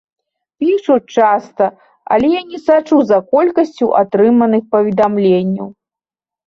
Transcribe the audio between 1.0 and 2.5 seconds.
часта, але я